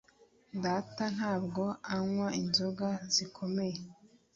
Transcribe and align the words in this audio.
data 0.63 1.03
ntabwo 1.15 1.63
anywa 1.93 2.27
inzoga 2.41 2.89
zikomeye 3.15 3.79